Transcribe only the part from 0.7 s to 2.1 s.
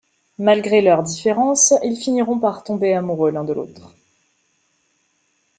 leurs différences, ils